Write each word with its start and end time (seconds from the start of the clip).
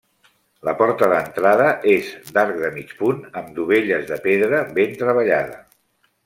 La 0.67 0.71
porta 0.77 1.09
d'entrada 1.11 1.67
és 1.95 2.09
d'arc 2.37 2.57
de 2.63 2.71
mig 2.79 2.95
punt 3.03 3.21
amb 3.43 3.53
dovelles 3.59 4.09
de 4.13 4.19
pedra 4.25 4.63
ben 4.81 4.97
treballada. 5.05 5.63